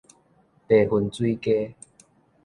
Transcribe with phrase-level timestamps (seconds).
[0.03, 0.07] 迷魂
[1.13, 1.75] 水雞